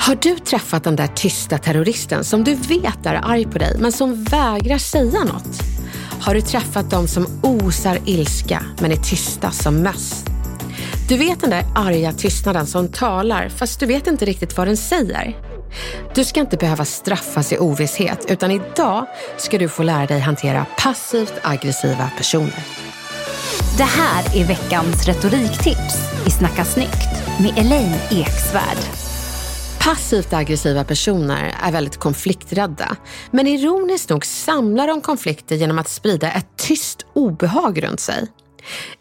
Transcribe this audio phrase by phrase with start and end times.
[0.00, 3.92] Har du träffat den där tysta terroristen som du vet är arg på dig men
[3.92, 5.62] som vägrar säga något?
[6.20, 10.24] Har du träffat dem som osar ilska men är tysta som möss?
[11.08, 14.76] Du vet den där arga tystnaden som talar fast du vet inte riktigt vad den
[14.76, 15.36] säger.
[16.14, 19.06] Du ska inte behöva straffas i ovisshet utan idag
[19.38, 22.64] ska du få lära dig hantera passivt aggressiva personer.
[23.76, 29.09] Det här är veckans retoriktips i Snacka snyggt med Elaine Eksvärd.
[29.90, 32.96] Passivt aggressiva personer är väldigt konflikträdda.
[33.30, 38.26] Men ironiskt nog samlar de konflikter genom att sprida ett tyst obehag runt sig.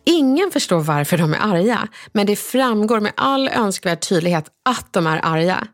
[0.06, 5.08] Ingen förstår varför de är arga, men det framgår med all önskvärd tydlighet att de
[5.08, 5.68] är arga.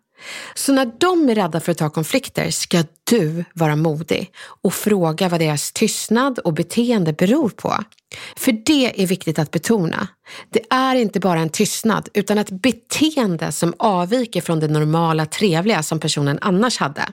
[0.53, 5.29] Så när de är rädda för att ta konflikter ska du vara modig och fråga
[5.29, 7.83] vad deras tystnad och beteende beror på.
[8.35, 10.07] För det är viktigt att betona.
[10.49, 15.83] Det är inte bara en tystnad utan ett beteende som avviker från det normala trevliga
[15.83, 17.05] som personen annars hade.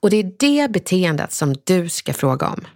[0.00, 2.66] Och det är det beteendet som du ska fråga om.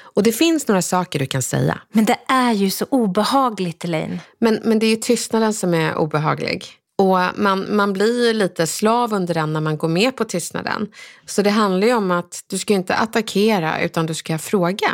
[0.00, 1.80] Och det finns några saker du kan säga.
[1.92, 4.20] Men det är ju så obehagligt Elaine.
[4.38, 6.66] Men, men det är ju tystnaden som är obehaglig.
[6.98, 10.88] Och man, man blir lite slav under den när man går med på tystnaden.
[11.26, 14.88] Så det handlar ju om att du ska inte attackera utan du ska fråga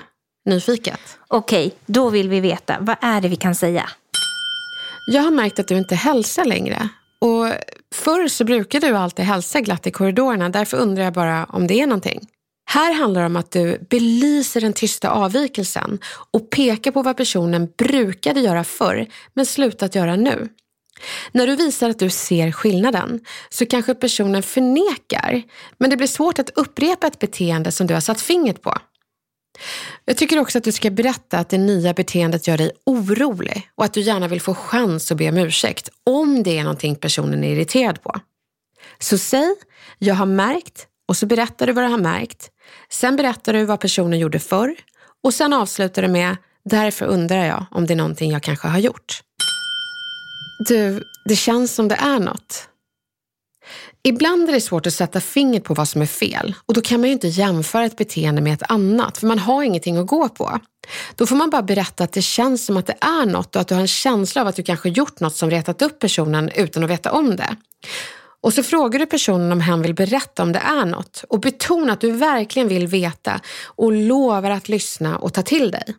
[0.44, 1.00] nyfiket.
[1.28, 2.76] Okej, då vill vi veta.
[2.80, 3.90] Vad är det vi kan säga?
[5.06, 6.88] Jag har märkt att du inte hälsar längre.
[7.20, 7.46] Och
[7.94, 10.48] förr så brukade du alltid hälsa glatt i korridorerna.
[10.48, 12.28] Därför undrar jag bara om det är någonting.
[12.70, 15.98] Här handlar det om att du belyser den tysta avvikelsen
[16.30, 20.48] och pekar på vad personen brukade göra förr men slutat göra nu.
[21.32, 25.42] När du visar att du ser skillnaden så kanske personen förnekar
[25.78, 28.78] men det blir svårt att upprepa ett beteende som du har satt fingret på.
[30.04, 33.84] Jag tycker också att du ska berätta att det nya beteendet gör dig orolig och
[33.84, 37.44] att du gärna vill få chans att be om ursäkt om det är någonting personen
[37.44, 38.20] är irriterad på.
[38.98, 39.54] Så säg,
[39.98, 42.50] jag har märkt och så berättar du vad du har märkt.
[42.90, 44.74] Sen berättar du vad personen gjorde förr
[45.24, 48.78] och sen avslutar du med, därför undrar jag om det är någonting jag kanske har
[48.78, 49.22] gjort.
[50.58, 52.68] Du, det känns som det är något.
[54.02, 57.00] Ibland är det svårt att sätta fingret på vad som är fel och då kan
[57.00, 60.28] man ju inte jämföra ett beteende med ett annat för man har ingenting att gå
[60.28, 60.58] på.
[61.16, 63.68] Då får man bara berätta att det känns som att det är något och att
[63.68, 66.84] du har en känsla av att du kanske gjort något som retat upp personen utan
[66.84, 67.56] att veta om det.
[68.40, 71.92] Och så frågar du personen om hen vill berätta om det är något och betona
[71.92, 75.94] att du verkligen vill veta och lovar att lyssna och ta till dig.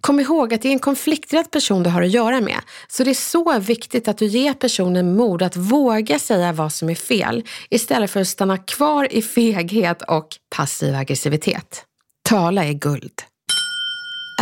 [0.00, 2.60] Kom ihåg att det är en konflikträdd person du har att göra med.
[2.88, 6.90] Så det är så viktigt att du ger personen mod att våga säga vad som
[6.90, 11.84] är fel istället för att stanna kvar i feghet och passiv aggressivitet.
[12.22, 13.22] Tala är guld.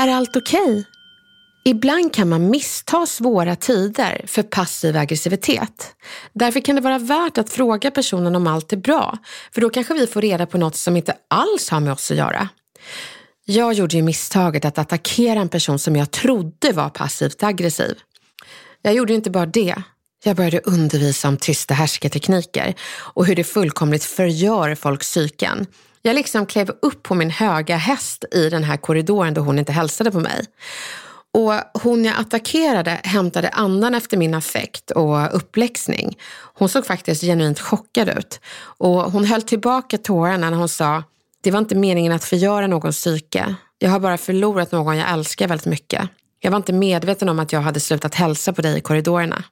[0.00, 0.60] Är allt okej?
[0.60, 0.84] Okay?
[1.64, 5.94] Ibland kan man missta svåra tider för passiv aggressivitet.
[6.32, 9.18] Därför kan det vara värt att fråga personen om allt är bra,
[9.54, 12.16] för då kanske vi får reda på något som inte alls har med oss att
[12.16, 12.48] göra.
[13.50, 17.98] Jag gjorde ju misstaget att attackera en person som jag trodde var passivt aggressiv.
[18.82, 19.74] Jag gjorde inte bara det.
[20.24, 22.74] Jag började undervisa om tysta härskartekniker
[23.14, 25.66] och hur det fullkomligt förgör folks psyken.
[26.02, 29.72] Jag liksom klev upp på min höga häst i den här korridoren då hon inte
[29.72, 30.44] hälsade på mig.
[31.32, 36.18] Och hon jag attackerade hämtade andan efter min affekt och uppläxning.
[36.54, 38.40] Hon såg faktiskt genuint chockad ut.
[38.60, 41.02] Och hon höll tillbaka tårarna när hon sa
[41.42, 43.54] det var inte meningen att förgöra någons psyke.
[43.78, 46.08] Jag har bara förlorat någon jag älskar väldigt mycket.
[46.40, 49.44] Jag var inte medveten om att jag hade slutat hälsa på dig i korridorerna.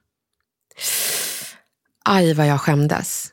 [2.05, 3.31] Aj vad jag skämdes.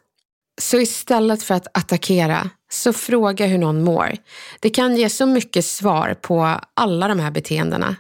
[0.61, 4.17] Så istället för att attackera, så fråga hur någon mår.
[4.61, 7.97] Det kan ge så mycket svar på alla de här beteendena.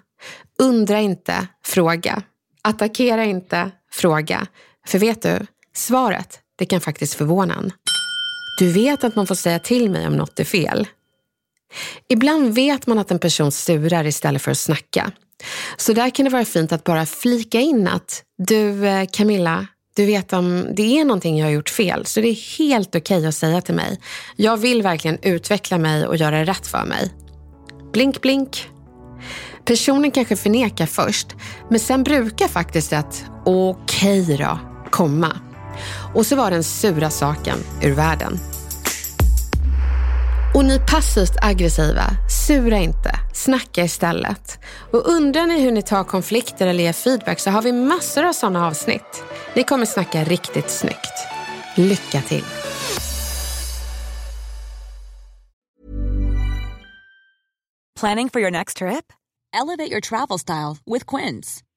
[0.58, 2.22] Undra inte, fråga.
[2.62, 4.46] Attackera inte, fråga.
[4.86, 7.72] För vet du, svaret, det kan faktiskt förvåna en.
[8.58, 10.86] Du vet att man får säga till mig om något är fel.
[12.08, 15.12] Ibland vet man att en person surar istället för att snacka.
[15.76, 19.66] Så där kan det vara fint att bara flika in att du eh, Camilla,
[19.96, 23.16] du vet om det är någonting jag har gjort fel så det är helt okej
[23.16, 24.00] okay att säga till mig.
[24.36, 27.12] Jag vill verkligen utveckla mig och göra rätt för mig.
[27.92, 28.68] Blink blink.
[29.64, 31.26] Personen kanske förnekar först
[31.70, 34.58] men sen brukar faktiskt ett okej okay då
[34.90, 35.40] komma.
[36.14, 38.38] Och så var den sura saken ur världen.
[40.54, 42.02] Och ni passivt aggressiva,
[42.46, 44.58] sura inte, snacka istället.
[44.92, 48.32] Och undrar ni hur ni tar konflikter eller ger feedback så har vi massor av
[48.32, 49.24] sådana avsnitt.
[49.54, 51.26] Ni kommer snacka riktigt snyggt.
[51.74, 52.44] Lycka till!
[58.00, 59.12] Planning for your next trip?
[59.52, 61.62] Elevate your travel style with Quince.